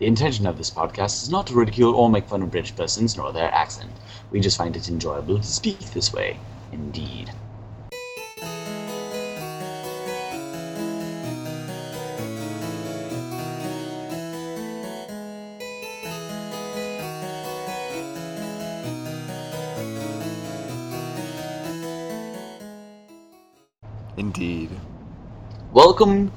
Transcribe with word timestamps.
The 0.00 0.06
intention 0.06 0.46
of 0.46 0.56
this 0.56 0.70
podcast 0.70 1.22
is 1.22 1.28
not 1.28 1.46
to 1.48 1.54
ridicule 1.54 1.94
or 1.94 2.08
make 2.08 2.26
fun 2.26 2.42
of 2.42 2.50
British 2.50 2.74
persons 2.74 3.18
nor 3.18 3.34
their 3.34 3.52
accent. 3.52 3.90
We 4.30 4.40
just 4.40 4.56
find 4.56 4.74
it 4.74 4.88
enjoyable 4.88 5.36
to 5.36 5.44
speak 5.46 5.78
this 5.78 6.10
way. 6.10 6.38
Indeed. 6.72 7.30
Indeed. 24.16 24.70
Welcome 25.74 26.32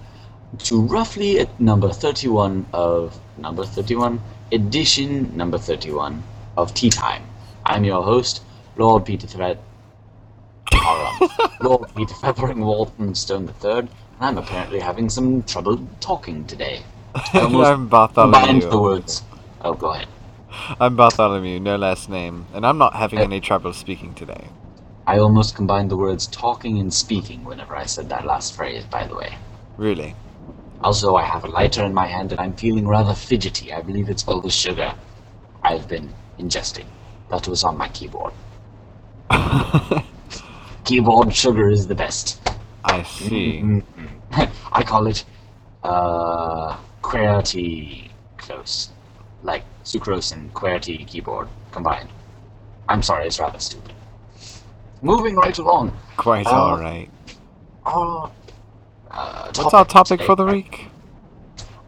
to 0.60 0.82
roughly 0.82 1.40
at 1.40 1.60
number 1.60 1.90
31 1.92 2.66
of 2.74 3.20
number 3.38 3.66
31 3.66 4.22
edition 4.52 5.36
number 5.36 5.58
31 5.58 6.24
of 6.58 6.74
Tea 6.74 6.90
Time. 6.90 7.24
I'm 7.66 7.84
your 7.84 8.04
host, 8.04 8.44
Lord 8.78 9.06
Peter 9.06 9.28
Thread. 9.28 9.60
Lord 11.62 11.90
Peter 11.96 12.14
Feathering 12.16 12.60
Walthamstone 12.60 13.48
III, 13.64 13.80
and 13.80 13.90
I'm 14.20 14.38
apparently 14.38 14.80
having 14.80 15.10
some 15.10 15.44
trouble 15.44 15.88
talking 16.00 16.46
today. 16.46 16.84
I 17.16 17.22
i'm 17.40 17.52
combined 17.52 17.90
Bartholomew. 17.90 18.70
the 18.70 18.80
words. 18.80 19.24
Oh, 19.62 19.74
go 19.74 19.94
ahead. 19.94 20.08
I'm 20.80 20.96
Bartholomew, 20.96 21.60
no 21.60 21.78
last 21.78 22.10
name, 22.10 22.46
and 22.54 22.66
I'm 22.66 22.78
not 22.78 22.96
having 22.96 23.20
Uh, 23.20 23.24
any 23.24 23.40
trouble 23.40 23.74
speaking 23.74 24.14
today. 24.14 24.50
I 25.08 25.18
almost 25.20 25.56
combined 25.56 25.92
the 25.92 25.98
words 25.98 26.28
talking 26.28 26.80
and 26.80 26.94
speaking 26.94 27.44
whenever 27.44 27.76
I 27.76 27.86
said 27.86 28.10
that 28.10 28.26
last 28.26 28.56
phrase, 28.56 28.86
by 28.86 29.08
the 29.08 29.16
way. 29.16 29.36
Really. 29.78 30.16
Also, 30.84 31.16
I 31.16 31.24
have 31.24 31.46
a 31.46 31.48
lighter 31.48 31.84
in 31.86 31.94
my 31.94 32.06
hand 32.06 32.32
and 32.32 32.42
I'm 32.42 32.54
feeling 32.54 32.88
rather 32.88 33.14
fidgety. 33.14 33.72
I 33.74 33.82
believe 33.82 34.10
it's 34.10 34.28
all 34.28 34.42
the 34.42 34.50
sugar 34.50 34.94
I've 35.64 35.88
been 35.88 36.14
ingesting. 36.40 36.86
That 37.30 37.48
was 37.48 37.64
on 37.64 37.78
my 37.78 37.88
keyboard. 37.90 38.34
Keyboard 40.84 41.34
sugar 41.34 41.70
is 41.70 41.88
the 41.88 41.96
best. 41.96 42.42
I 42.84 43.04
see. 43.04 43.82
I 44.32 44.84
call 44.84 45.08
it, 45.08 45.24
uh, 45.84 46.76
QWERTY 47.02 48.10
close. 48.38 48.90
Like 49.44 49.64
sucrose 49.86 50.34
and 50.34 50.54
QWERTY 50.54 51.08
keyboard 51.08 51.48
combined. 51.72 52.10
I'm 52.90 53.02
sorry, 53.02 53.26
it's 53.28 53.40
rather 53.40 53.60
stupid. 53.60 53.94
Moving 55.02 55.36
right 55.36 55.58
along. 55.58 55.98
Quite 56.18 56.46
Uh, 56.48 56.52
alright. 56.52 57.10
Our, 57.86 58.30
uh, 59.60 59.64
What's 59.64 59.74
our 59.74 59.86
topic 59.86 60.20
today- 60.20 60.26
for 60.26 60.36
the 60.36 60.46
week? 60.46 60.88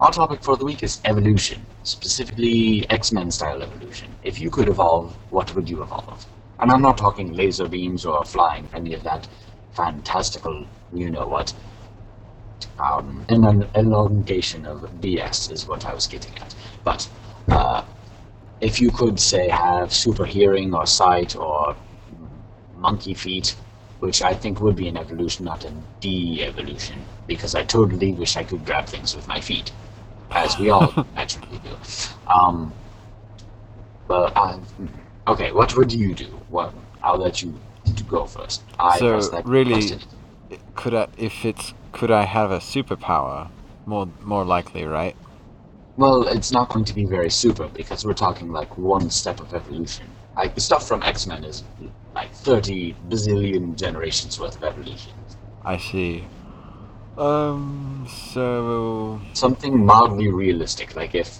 Our 0.02 0.12
topic 0.12 0.44
for 0.44 0.58
the 0.58 0.66
week 0.66 0.84
is 0.84 1.00
evolution, 1.06 1.66
specifically 1.84 2.88
X-Men 2.90 3.32
style 3.32 3.64
evolution. 3.64 4.10
If 4.24 4.40
you 4.40 4.50
could 4.50 4.68
evolve, 4.68 5.16
what 5.30 5.56
would 5.56 5.70
you 5.70 5.82
evolve? 5.82 6.26
And 6.60 6.70
I'm 6.72 6.82
not 6.82 6.98
talking 6.98 7.34
laser 7.34 7.68
beams 7.68 8.06
or 8.06 8.24
flying, 8.26 8.68
any 8.74 8.94
of 8.94 9.04
that 9.04 9.28
fantastical, 9.74 10.66
you 10.94 11.10
know 11.10 11.28
what. 11.28 11.54
Um, 12.80 13.26
an 13.30 13.68
elongation 13.76 14.66
of 14.66 14.82
BS 15.02 15.52
is 15.52 15.66
what 15.68 15.86
I 15.86 15.94
was 15.94 16.08
getting 16.08 16.38
at. 16.40 16.54
But 16.84 17.10
uh, 17.48 17.84
if 18.60 18.82
you 18.82 18.92
could 18.92 19.20
say 19.20 19.48
have 19.48 19.94
super 19.94 20.26
hearing 20.26 20.74
or 20.74 20.86
sight 20.86 21.36
or 21.36 21.76
monkey 22.76 23.14
feet, 23.14 23.56
which 24.00 24.22
I 24.22 24.34
think 24.34 24.60
would 24.62 24.76
be 24.76 24.88
an 24.88 24.98
evolution, 24.98 25.46
not 25.46 25.66
a 25.66 25.72
de-evolution, 26.00 27.00
because 27.28 27.56
I 27.56 27.64
totally 27.64 28.12
wish 28.14 28.36
I 28.38 28.44
could 28.44 28.66
grab 28.66 28.86
things 28.88 29.16
with 29.16 29.28
my 29.28 29.40
feet, 29.42 29.72
as 30.32 30.58
we 30.60 30.70
all 30.70 30.94
naturally 31.16 31.60
do. 31.64 31.76
Um, 32.28 32.74
but 34.08 34.34
uh, 34.36 34.60
okay, 35.28 35.52
what 35.52 35.76
would 35.78 35.92
you 35.92 36.14
do? 36.14 36.26
What 36.50 36.74
I'll 37.04 37.18
let 37.18 37.42
you 37.42 37.54
go 38.08 38.26
first. 38.26 38.64
I 38.80 38.98
So, 39.00 39.20
that 39.22 39.46
really- 39.46 40.00
Could 40.75 40.94
I, 40.94 41.08
if 41.18 41.46
it's, 41.46 41.74
could 41.92 42.12
I 42.12 42.24
have 42.25 42.52
a 42.52 42.58
superpower? 42.59 43.50
More, 43.86 44.08
more 44.24 44.44
likely, 44.44 44.84
right? 44.84 45.16
Well, 45.98 46.28
it's 46.28 46.52
not 46.52 46.69
going 46.69 46.86
to 46.86 46.94
be 46.94 47.06
very 47.06 47.30
super 47.30 47.68
because 47.68 48.03
we're 48.03 48.14
talking 48.14 48.52
like 48.52 48.78
one 48.78 49.09
step 49.09 49.40
of 49.40 49.53
evolution. 49.53 50.06
Like 50.36 50.56
the 50.56 50.62
stuff 50.62 50.88
from 50.88 51.02
X 51.03 51.25
Men 51.28 51.44
is 51.46 51.64
like 52.16 52.34
thirty 52.34 52.96
bazillion 53.09 53.76
generations 53.78 54.40
worth 54.40 54.56
of 54.56 54.64
evolution. 54.64 55.12
I 55.64 55.78
see. 55.78 56.24
Um, 57.18 58.08
so, 58.34 59.22
something 59.34 59.86
mildly 59.86 60.31
realistic. 60.31 60.96
Like 60.96 61.16
if 61.16 61.40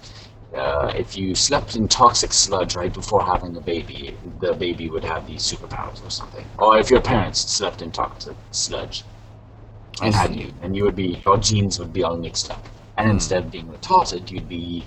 uh, 0.56 0.94
if 0.96 1.18
you 1.18 1.36
slept 1.36 1.76
in 1.76 1.88
toxic 1.88 2.32
sludge 2.34 2.76
right 2.76 2.94
before 2.94 3.24
having 3.24 3.56
a 3.58 3.62
baby, 3.62 4.16
the 4.40 4.54
baby 4.54 4.90
would 4.90 5.04
have 5.04 5.28
these 5.28 5.42
superpowers 5.44 6.06
or 6.06 6.10
something. 6.10 6.46
Or 6.58 6.78
if 6.78 6.90
your 6.90 7.02
parents 7.02 7.40
slept 7.52 7.82
in 7.82 7.92
toxic 7.92 8.38
sludge 8.52 9.04
and 10.02 10.14
had 10.16 10.36
you, 10.36 10.54
and 10.62 10.76
you 10.76 10.84
would 10.86 10.96
be 10.96 11.22
your 11.26 11.38
genes 11.38 11.80
would 11.80 11.94
be 11.94 12.04
all 12.04 12.18
mixed 12.18 12.52
up. 12.52 12.66
And 12.98 13.08
Hmm. 13.08 13.14
instead 13.16 13.46
of 13.46 13.52
being 13.52 13.68
retarded, 13.68 14.32
you'd 14.32 14.48
be 14.50 14.86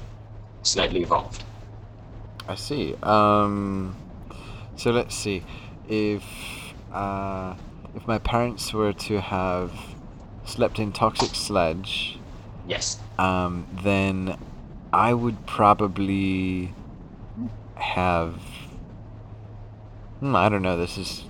slightly 0.62 1.02
evolved. 1.02 1.44
I 2.48 2.54
see. 2.54 2.94
Um, 3.02 3.94
so 4.76 4.90
let's 4.90 5.14
see. 5.14 5.44
If 5.88 6.22
uh, 6.92 7.54
if 7.94 8.06
my 8.06 8.18
parents 8.18 8.72
were 8.72 8.92
to 8.92 9.20
have 9.20 9.72
slept 10.44 10.78
in 10.78 10.92
toxic 10.92 11.34
sludge, 11.34 12.18
Yes. 12.66 12.98
um, 13.18 13.66
then 13.82 14.36
I 14.92 15.14
would 15.14 15.46
probably 15.46 16.72
have. 17.76 18.34
Hmm, 20.20 20.34
I 20.36 20.48
don't 20.48 20.62
know. 20.62 20.76
This 20.76 20.98
is 20.98 21.24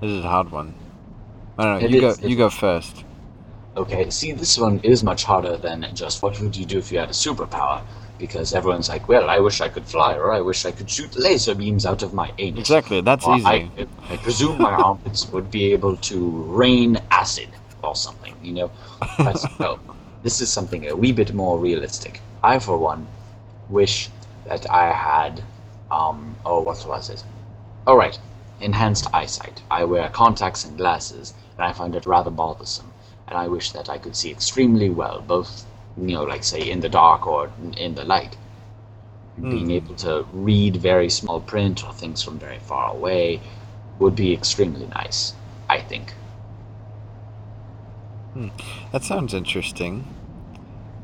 this 0.00 0.10
is 0.10 0.24
a 0.24 0.28
hard 0.28 0.50
one. 0.50 0.74
I 1.58 1.64
don't 1.64 1.80
know. 1.80 1.86
It 1.86 1.90
you 1.92 2.08
is- 2.08 2.16
go. 2.18 2.26
You 2.26 2.36
go 2.36 2.50
first. 2.50 3.04
Okay, 3.76 4.08
see, 4.08 4.30
this 4.30 4.56
one 4.56 4.78
is 4.84 5.02
much 5.02 5.24
harder 5.24 5.56
than 5.56 5.84
just 5.94 6.22
what 6.22 6.40
would 6.40 6.54
you 6.56 6.64
do 6.64 6.78
if 6.78 6.92
you 6.92 6.98
had 7.00 7.08
a 7.10 7.12
superpower? 7.12 7.82
Because 8.18 8.54
everyone's 8.54 8.88
like, 8.88 9.08
well, 9.08 9.28
I 9.28 9.38
wish 9.40 9.60
I 9.60 9.68
could 9.68 9.86
fly, 9.86 10.14
or 10.14 10.32
I 10.32 10.40
wish 10.40 10.64
I 10.64 10.70
could 10.72 10.88
shoot 10.88 11.16
laser 11.16 11.54
beams 11.54 11.84
out 11.84 12.02
of 12.02 12.14
my 12.14 12.32
anus. 12.38 12.60
Exactly. 12.60 13.00
That's 13.00 13.26
Or 13.26 13.36
easy. 13.36 13.46
I, 13.46 13.68
I 14.08 14.16
presume 14.18 14.60
my 14.60 14.72
armpits 14.72 15.28
would 15.32 15.50
be 15.50 15.72
able 15.72 15.96
to 15.96 16.30
rain 16.44 16.98
acid 17.10 17.48
or 17.82 17.96
something, 17.96 18.34
you 18.42 18.52
know? 18.52 18.70
But 19.18 19.44
no, 19.60 19.80
this 20.22 20.40
is 20.40 20.50
something 20.52 20.88
a 20.88 20.96
wee 20.96 21.12
bit 21.12 21.34
more 21.34 21.58
realistic. 21.58 22.20
I, 22.42 22.58
for 22.58 22.78
one, 22.78 23.06
wish 23.68 24.10
that 24.46 24.70
I 24.70 24.92
had, 24.92 25.42
um, 25.90 26.36
oh, 26.44 26.60
what 26.60 26.86
was 26.86 27.10
it? 27.10 27.24
Oh, 27.86 27.96
right, 27.96 28.18
enhanced 28.60 29.08
eyesight. 29.12 29.62
I 29.70 29.84
wear 29.84 30.08
contacts 30.08 30.64
and 30.64 30.76
glasses, 30.76 31.34
and 31.56 31.66
I 31.66 31.72
find 31.72 31.94
it 31.94 32.06
rather 32.06 32.30
bothersome. 32.30 32.92
And 33.26 33.36
I 33.38 33.48
wish 33.48 33.72
that 33.72 33.88
I 33.88 33.98
could 33.98 34.16
see 34.16 34.30
extremely 34.30 34.90
well, 34.90 35.20
both, 35.26 35.64
you 35.96 36.14
know, 36.14 36.24
like, 36.24 36.44
say, 36.44 36.68
in 36.70 36.80
the 36.80 36.88
dark 36.88 37.26
or 37.26 37.50
in 37.76 37.94
the 37.94 38.04
light 38.04 38.36
being 39.40 39.64
Hmm. 39.66 39.70
able 39.70 39.94
to 39.96 40.24
read 40.32 40.76
very 40.76 41.10
small 41.10 41.40
print 41.40 41.84
or 41.84 41.92
things 41.92 42.22
from 42.22 42.38
very 42.38 42.58
far 42.60 42.92
away 42.92 43.40
would 43.98 44.14
be 44.14 44.32
extremely 44.32 44.86
nice, 44.86 45.34
I 45.68 45.80
think. 45.80 46.14
That 48.92 49.04
sounds 49.04 49.34
interesting. 49.34 50.04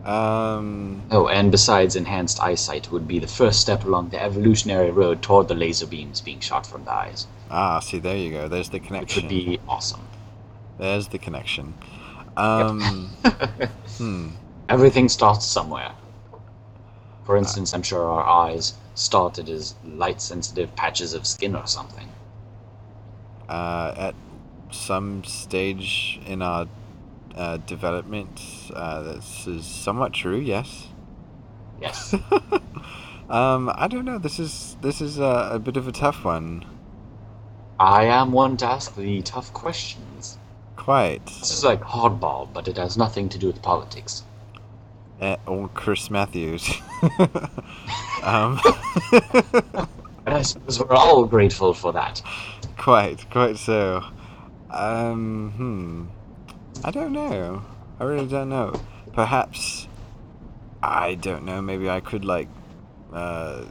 Um, 0.04 1.02
Oh, 1.10 1.28
and 1.28 1.50
besides, 1.50 1.94
enhanced 1.94 2.40
eyesight 2.42 2.90
would 2.90 3.06
be 3.06 3.18
the 3.18 3.26
first 3.26 3.60
step 3.60 3.84
along 3.84 4.08
the 4.10 4.22
evolutionary 4.22 4.90
road 4.90 5.22
toward 5.22 5.48
the 5.48 5.54
laser 5.54 5.86
beams 5.86 6.20
being 6.20 6.40
shot 6.40 6.66
from 6.66 6.84
the 6.84 6.92
eyes, 6.92 7.26
ah, 7.50 7.80
see, 7.80 7.98
there 7.98 8.16
you 8.16 8.30
go. 8.30 8.48
There's 8.48 8.68
the 8.70 8.78
which 8.78 8.86
connection. 8.88 9.22
would 9.22 9.28
be 9.28 9.60
awesome. 9.68 10.00
There's 10.78 11.08
the 11.08 11.18
connection. 11.18 11.74
Um, 12.36 13.10
hmm. 13.98 14.28
Everything 14.70 15.08
starts 15.08 15.44
somewhere. 15.44 15.90
For 17.24 17.36
instance, 17.36 17.74
I'm 17.74 17.82
sure 17.82 18.08
our 18.08 18.24
eyes 18.24 18.74
started 18.94 19.48
as 19.48 19.74
light 19.84 20.20
sensitive 20.20 20.74
patches 20.76 21.12
of 21.12 21.26
skin 21.26 21.56
or 21.56 21.66
something. 21.66 22.08
Uh, 23.48 23.92
at 23.96 24.14
some 24.70 25.24
stage 25.24 26.20
in 26.24 26.40
our 26.40 26.68
uh, 27.34 27.56
development, 27.56 28.40
uh, 28.72 29.02
this 29.14 29.48
is 29.48 29.66
somewhat 29.66 30.12
true. 30.12 30.38
Yes. 30.38 30.86
Yes. 31.82 32.14
um, 33.28 33.72
I 33.74 33.88
don't 33.88 34.04
know. 34.04 34.18
This 34.18 34.38
is 34.38 34.76
this 34.82 35.00
is 35.00 35.18
a, 35.18 35.50
a 35.54 35.58
bit 35.58 35.76
of 35.76 35.88
a 35.88 35.92
tough 35.92 36.24
one. 36.24 36.64
I 37.80 38.04
am 38.04 38.30
one 38.30 38.56
to 38.58 38.66
ask 38.66 38.94
the 38.94 39.20
tough 39.22 39.52
questions. 39.52 40.38
Quite. 40.76 41.26
This 41.26 41.50
is 41.50 41.64
like 41.64 41.80
hardball, 41.80 42.52
but 42.52 42.68
it 42.68 42.76
has 42.76 42.96
nothing 42.96 43.28
to 43.30 43.38
do 43.38 43.48
with 43.48 43.60
politics. 43.62 44.22
Uh, 45.20 45.36
old 45.46 45.74
Chris 45.74 46.10
Matthews. 46.10 46.70
um, 48.22 48.58
And 50.26 50.34
I 50.34 50.42
suppose 50.42 50.80
we're 50.80 50.94
all 50.94 51.24
grateful 51.24 51.74
for 51.74 51.92
that. 51.92 52.22
quite, 52.76 53.28
quite 53.30 53.56
so. 53.56 54.04
Um, 54.70 55.52
hmm. 55.56 56.84
I 56.84 56.90
don't 56.90 57.12
know. 57.12 57.62
I 57.98 58.04
really 58.04 58.26
don't 58.26 58.48
know. 58.48 58.80
Perhaps 59.12 59.88
I 60.82 61.14
don't 61.14 61.44
know. 61.44 61.60
Maybe 61.60 61.90
I 61.90 62.00
could 62.00 62.24
like, 62.24 62.48
uh, 63.12 63.64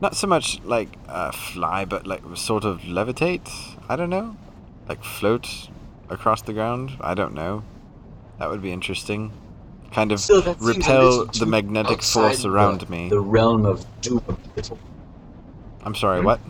not 0.00 0.16
so 0.16 0.26
much 0.26 0.60
like 0.64 0.88
uh, 1.08 1.30
fly, 1.30 1.84
but 1.84 2.06
like 2.06 2.22
sort 2.34 2.64
of 2.64 2.80
levitate. 2.80 3.48
I 3.88 3.96
don't 3.96 4.10
know, 4.10 4.36
like 4.88 5.04
float 5.04 5.68
across 6.08 6.42
the 6.42 6.52
ground. 6.52 6.92
I 7.00 7.14
don't 7.14 7.34
know. 7.34 7.64
That 8.38 8.50
would 8.50 8.62
be 8.62 8.72
interesting. 8.72 9.32
Kind 9.92 10.12
of 10.12 10.20
So 10.20 10.40
that 10.40 10.60
seems 10.60 10.76
a 10.76 10.78
repel 10.78 11.24
the 11.26 11.46
magnetic 11.46 12.02
force 12.02 12.42
the- 12.42 12.50
around 12.50 12.88
me. 12.90 13.08
The 13.08 13.20
realm 13.20 13.64
of 13.64 13.86
doable. 14.00 14.36
I'm 15.84 15.94
sorry. 15.94 16.20
Hmm? 16.20 16.26
What? 16.26 16.40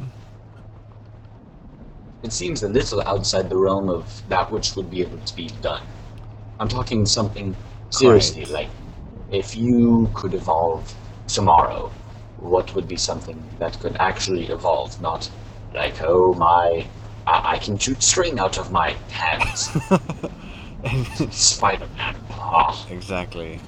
It 2.23 2.33
seems 2.33 2.63
a 2.65 2.69
little 2.69 3.01
outside 3.03 3.49
the 3.49 3.57
realm 3.57 3.89
of 3.89 4.23
that 4.29 4.51
which 4.51 4.75
would 4.75 4.91
be 4.91 5.03
able 5.03 5.19
to 5.19 5.37
be 5.37 5.49
done. 5.63 5.83
I'm 6.59 6.69
talking 6.69 7.07
something 7.07 7.55
seriously, 7.91 8.43
Quite. 8.43 8.53
like 8.53 8.69
if 9.31 9.57
you 9.57 10.11
could 10.15 10.35
evolve 10.35 10.93
tomorrow, 11.29 11.93
what 12.39 12.75
would 12.75 12.89
be 12.89 12.97
something 12.97 13.41
that 13.61 13.79
could 13.79 13.97
actually 13.99 14.47
evolve, 14.49 15.01
not 15.01 15.31
like, 15.75 15.95
oh 16.03 16.35
my, 16.35 16.87
I, 17.27 17.53
I 17.55 17.59
can 17.59 17.79
shoot 17.79 18.03
string 18.03 18.39
out 18.41 18.59
of 18.59 18.73
my 18.73 18.97
hands. 19.11 19.71
Spider 21.31 21.89
Man. 21.97 22.17
Ah. 22.31 22.87
exactly. 22.91 23.61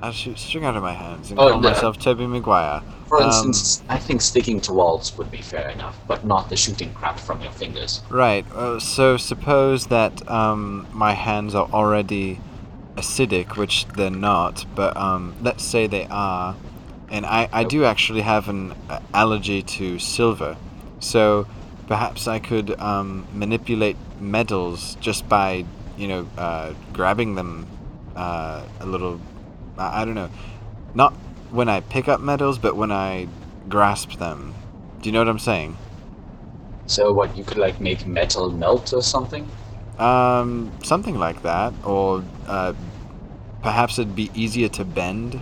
I'll 0.00 0.12
shoot 0.12 0.38
string 0.38 0.64
out 0.64 0.76
of 0.76 0.82
my 0.82 0.92
hands 0.92 1.30
and 1.30 1.40
Oh, 1.40 1.50
call 1.50 1.62
yeah. 1.64 1.70
myself 1.70 1.98
Tobey 1.98 2.26
Maguire. 2.26 2.82
For 3.08 3.20
Um, 3.20 3.26
instance, 3.28 3.82
I 3.88 3.98
think 3.98 4.20
sticking 4.20 4.60
to 4.60 4.72
walls 4.72 5.16
would 5.18 5.30
be 5.30 5.42
fair 5.42 5.70
enough, 5.70 5.96
but 6.06 6.24
not 6.24 6.48
the 6.50 6.56
shooting 6.56 6.92
crap 6.94 7.18
from 7.18 7.40
your 7.40 7.50
fingers. 7.50 8.02
Right. 8.08 8.44
Uh, 8.54 8.78
so 8.78 9.16
suppose 9.16 9.86
that 9.86 10.28
um, 10.30 10.86
my 10.92 11.14
hands 11.14 11.54
are 11.56 11.68
already 11.72 12.38
acidic, 12.96 13.56
which 13.56 13.86
they're 13.96 14.10
not, 14.10 14.64
but 14.76 14.96
um, 14.96 15.34
let's 15.42 15.64
say 15.64 15.86
they 15.88 16.06
are, 16.10 16.54
and 17.10 17.24
I, 17.26 17.48
I 17.52 17.64
do 17.64 17.84
actually 17.84 18.20
have 18.22 18.48
an 18.48 18.74
uh, 18.90 19.00
allergy 19.14 19.62
to 19.62 19.98
silver, 19.98 20.56
so 21.00 21.46
perhaps 21.86 22.26
I 22.28 22.38
could 22.40 22.78
um, 22.80 23.26
manipulate 23.32 23.96
metals 24.20 24.96
just 25.00 25.28
by 25.28 25.64
you 25.98 26.08
know 26.08 26.28
uh, 26.38 26.72
grabbing 26.92 27.34
them 27.34 27.66
uh, 28.16 28.64
a 28.80 28.86
little. 28.86 29.20
I, 29.76 30.02
I 30.02 30.04
don't 30.04 30.14
know, 30.14 30.30
not 30.94 31.12
when 31.50 31.68
I 31.68 31.80
pick 31.80 32.08
up 32.08 32.20
metals, 32.20 32.58
but 32.58 32.76
when 32.76 32.92
I 32.92 33.28
grasp 33.68 34.18
them. 34.18 34.54
Do 35.00 35.08
you 35.08 35.12
know 35.12 35.20
what 35.20 35.28
I'm 35.28 35.38
saying? 35.38 35.76
So 36.86 37.12
what, 37.12 37.36
you 37.36 37.44
could 37.44 37.58
like 37.58 37.80
make 37.80 38.06
metal 38.06 38.50
melt 38.50 38.92
or 38.92 39.02
something? 39.02 39.48
Um, 39.98 40.72
something 40.82 41.18
like 41.18 41.42
that, 41.42 41.74
or 41.84 42.24
uh, 42.46 42.72
perhaps 43.62 43.98
it'd 43.98 44.16
be 44.16 44.30
easier 44.34 44.68
to 44.70 44.84
bend. 44.84 45.40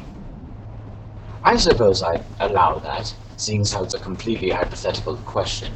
I 1.44 1.56
suppose 1.56 2.02
I 2.02 2.22
allow 2.40 2.78
that, 2.80 3.14
seeing 3.36 3.60
as 3.60 3.72
how 3.72 3.84
it's 3.84 3.94
a 3.94 4.00
completely 4.00 4.50
hypothetical 4.50 5.16
question. 5.18 5.72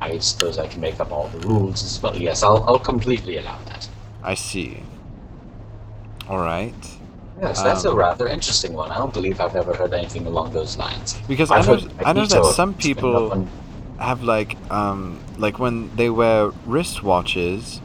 I 0.00 0.18
suppose 0.18 0.58
I 0.58 0.66
can 0.66 0.80
make 0.80 1.00
up 1.00 1.10
all 1.10 1.28
the 1.28 1.38
rules 1.46 1.82
as 1.82 2.02
well. 2.02 2.14
Yes, 2.16 2.42
I'll, 2.42 2.62
I'll 2.64 2.78
completely 2.78 3.38
allow 3.38 3.58
that. 3.66 3.88
I 4.28 4.34
see. 4.34 4.82
All 6.28 6.38
right, 6.38 6.74
Yes, 7.40 7.62
that's 7.62 7.84
a 7.84 7.90
Um, 7.90 7.96
rather 7.96 8.26
interesting 8.28 8.72
one. 8.74 8.90
I 8.90 8.98
don't 8.98 9.14
believe 9.18 9.40
I've 9.40 9.56
ever 9.56 9.72
heard 9.80 9.94
anything 9.94 10.26
along 10.26 10.52
those 10.52 10.76
lines. 10.76 11.08
because 11.28 11.50
I 11.50 11.58
I've 11.58 11.66
know 11.68 11.78
I 12.04 12.12
know 12.12 12.26
that 12.26 12.44
some 12.60 12.74
people 12.74 13.32
on- 13.32 13.48
have 14.08 14.20
like 14.34 14.50
um 14.70 15.00
like 15.44 15.56
when 15.64 15.76
they 15.96 16.10
wear 16.10 16.40
wristwatches, 16.74 17.80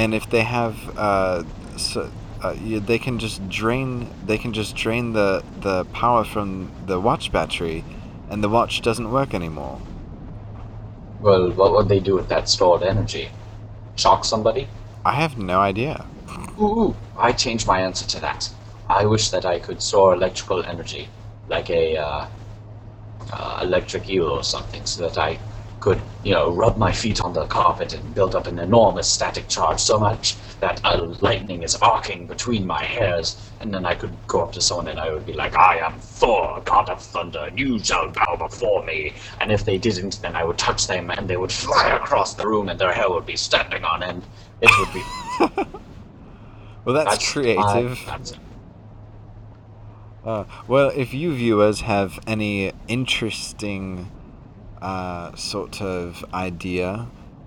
and 0.00 0.14
if 0.14 0.24
they 0.34 0.42
have 0.58 0.74
uh, 0.96 1.42
so, 1.76 2.00
uh 2.44 2.54
you, 2.68 2.78
they 2.90 2.98
can 3.06 3.18
just 3.18 3.38
drain 3.48 3.88
they 4.28 4.38
can 4.38 4.52
just 4.52 4.76
drain 4.76 5.04
the 5.18 5.42
the 5.66 5.76
power 6.02 6.22
from 6.24 6.70
the 6.86 7.00
watch 7.08 7.32
battery, 7.32 7.82
and 8.30 8.44
the 8.44 8.50
watch 8.58 8.74
doesn't 8.88 9.10
work 9.18 9.30
anymore. 9.40 9.78
Well, 11.20 11.50
what 11.60 11.72
would 11.74 11.88
they 11.88 12.00
do 12.00 12.14
with 12.14 12.28
that 12.28 12.48
stored 12.48 12.82
energy? 12.82 13.28
Shock 13.96 14.24
somebody? 14.24 14.68
I 15.04 15.14
have 15.14 15.38
no 15.38 15.60
idea. 15.60 16.06
Ooh, 16.60 16.94
I 17.16 17.32
changed 17.32 17.66
my 17.66 17.80
answer 17.80 18.06
to 18.06 18.20
that. 18.20 18.50
I 18.88 19.06
wish 19.06 19.30
that 19.30 19.46
I 19.46 19.58
could 19.58 19.80
store 19.80 20.14
electrical 20.14 20.62
energy, 20.62 21.08
like 21.48 21.70
a 21.70 21.96
uh, 21.96 22.26
uh, 23.32 23.60
electric 23.62 24.08
eel 24.10 24.26
or 24.28 24.44
something, 24.44 24.84
so 24.84 25.08
that 25.08 25.16
I 25.16 25.38
could, 25.80 26.00
you 26.22 26.34
know, 26.34 26.50
rub 26.50 26.76
my 26.76 26.92
feet 26.92 27.22
on 27.22 27.32
the 27.32 27.46
carpet 27.46 27.94
and 27.94 28.14
build 28.14 28.34
up 28.34 28.46
an 28.46 28.58
enormous 28.58 29.08
static 29.08 29.48
charge 29.48 29.80
so 29.80 29.98
much 29.98 30.36
that 30.60 30.78
uh, 30.84 31.14
lightning 31.22 31.62
is 31.62 31.74
arcing 31.76 32.26
between 32.26 32.66
my 32.66 32.84
hairs, 32.84 33.50
and 33.60 33.72
then 33.72 33.86
I 33.86 33.94
could 33.94 34.14
go 34.26 34.42
up 34.42 34.52
to 34.52 34.60
someone 34.60 34.88
and 34.88 35.00
I 35.00 35.10
would 35.10 35.24
be 35.24 35.32
like, 35.32 35.56
I 35.56 35.78
am 35.78 35.98
Thor, 35.98 36.60
god 36.66 36.90
of 36.90 37.00
thunder, 37.00 37.46
and 37.48 37.58
you 37.58 37.78
shall 37.78 38.10
bow 38.10 38.36
before 38.36 38.84
me. 38.84 39.14
And 39.40 39.50
if 39.50 39.64
they 39.64 39.78
didn't, 39.78 40.20
then 40.20 40.36
I 40.36 40.44
would 40.44 40.58
touch 40.58 40.86
them 40.86 41.10
and 41.10 41.26
they 41.26 41.38
would 41.38 41.52
fly 41.52 41.88
across 41.96 42.34
the 42.34 42.46
room 42.46 42.68
and 42.68 42.78
their 42.78 42.92
hair 42.92 43.08
would 43.08 43.24
be 43.24 43.36
standing 43.36 43.84
on 43.84 44.02
end. 44.02 44.22
It 44.62 44.70
would 44.78 44.92
be 44.92 45.70
Well, 46.84 46.94
that's, 46.94 47.34
my- 47.36 47.42
creative. 47.42 47.98
that's- 48.06 48.32
Uh, 50.24 50.44
well, 50.68 50.90
if 50.94 51.14
you 51.14 51.34
viewers 51.34 51.80
have 51.82 52.18
any 52.26 52.72
interesting 52.88 54.10
uh, 54.82 55.34
sort 55.34 55.80
of 55.80 56.24
idea 56.34 57.06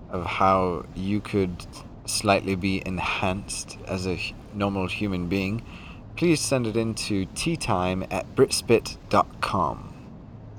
of 0.09 0.25
how 0.25 0.85
you 0.95 1.19
could 1.21 1.65
slightly 2.05 2.55
be 2.55 2.81
enhanced 2.85 3.77
as 3.87 4.07
a 4.07 4.19
normal 4.53 4.87
human 4.87 5.27
being, 5.27 5.61
please 6.15 6.39
send 6.39 6.65
it 6.67 6.75
in 6.77 6.93
to 6.95 7.25
teatime 7.27 8.05
at 8.11 8.35
britspit.com. 8.35 9.93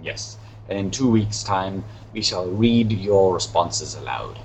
Yes. 0.02 0.36
And 0.68 0.78
in 0.78 0.90
two 0.90 1.08
weeks' 1.10 1.42
time, 1.42 1.84
we 2.12 2.22
shall 2.22 2.46
read 2.46 2.90
your 2.92 3.34
responses 3.34 3.94
aloud 3.96 4.38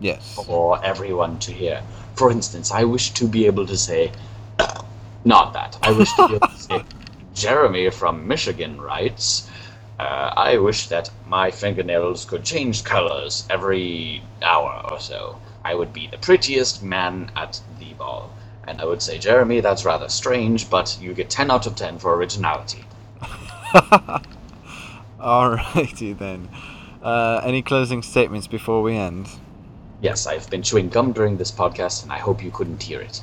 Yes. 0.00 0.34
for 0.34 0.84
everyone 0.84 1.38
to 1.40 1.52
hear. 1.52 1.82
For 2.14 2.30
instance, 2.30 2.70
I 2.70 2.84
wish 2.84 3.10
to 3.12 3.26
be 3.26 3.46
able 3.46 3.66
to 3.66 3.76
say, 3.76 4.12
not 5.24 5.52
that. 5.54 5.78
I 5.82 5.92
wish 5.92 6.12
to 6.14 6.28
be 6.28 6.34
able 6.36 6.48
to 6.48 6.58
say, 6.58 6.84
Jeremy 7.34 7.90
from 7.90 8.26
Michigan 8.26 8.80
writes, 8.80 9.48
uh, 9.98 10.32
I 10.36 10.58
wish 10.58 10.86
that 10.88 11.10
my 11.26 11.50
fingernails 11.50 12.24
could 12.24 12.44
change 12.44 12.84
colors 12.84 13.46
every 13.50 14.22
hour 14.42 14.82
or 14.90 15.00
so. 15.00 15.40
I 15.64 15.74
would 15.74 15.92
be 15.92 16.06
the 16.06 16.18
prettiest 16.18 16.82
man 16.82 17.30
at 17.34 17.60
the 17.80 17.92
ball. 17.94 18.32
And 18.66 18.80
I 18.80 18.84
would 18.84 19.02
say, 19.02 19.18
Jeremy, 19.18 19.60
that's 19.60 19.84
rather 19.84 20.08
strange, 20.08 20.70
but 20.70 20.96
you 21.00 21.14
get 21.14 21.30
10 21.30 21.50
out 21.50 21.66
of 21.66 21.74
10 21.74 21.98
for 21.98 22.14
originality. 22.14 22.84
Alrighty 25.18 26.16
then. 26.16 26.48
Uh, 27.02 27.40
any 27.44 27.62
closing 27.62 28.02
statements 28.02 28.46
before 28.46 28.82
we 28.82 28.94
end? 28.94 29.28
Yes, 30.00 30.26
I've 30.26 30.48
been 30.48 30.62
chewing 30.62 30.88
gum 30.88 31.12
during 31.12 31.36
this 31.36 31.50
podcast, 31.50 32.04
and 32.04 32.12
I 32.12 32.18
hope 32.18 32.42
you 32.42 32.50
couldn't 32.50 32.82
hear 32.82 33.00
it. 33.00 33.20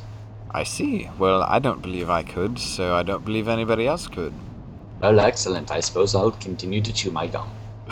I 0.51 0.63
see. 0.63 1.09
Well, 1.17 1.43
I 1.43 1.59
don't 1.59 1.81
believe 1.81 2.09
I 2.09 2.23
could, 2.23 2.59
so 2.59 2.95
I 2.95 3.03
don't 3.03 3.23
believe 3.23 3.47
anybody 3.47 3.87
else 3.87 4.07
could. 4.07 4.33
Well, 5.01 5.19
excellent. 5.19 5.71
I 5.71 5.79
suppose 5.79 6.15
I'll 6.15 6.31
continue 6.31 6.81
to 6.81 6.93
chew 6.93 7.11
my 7.11 7.27
gum. 7.27 7.49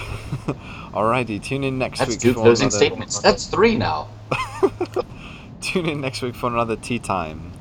Alrighty, 0.94 1.42
tune 1.42 1.64
in 1.64 1.78
next 1.78 2.00
That's 2.00 2.12
week 2.12 2.20
two 2.20 2.34
for 2.34 2.42
closing 2.42 2.68
another... 2.68 2.78
statements. 2.78 3.20
That's 3.20 3.48
three 3.48 3.76
now. 3.76 4.08
Tune 5.62 5.88
in 5.88 6.02
next 6.02 6.22
week 6.22 6.36
for 6.36 6.48
another 6.48 6.76
tea 6.76 7.00
time. 7.00 7.52